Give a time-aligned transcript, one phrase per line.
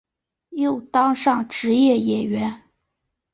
[0.49, 2.63] 又当上职业演员。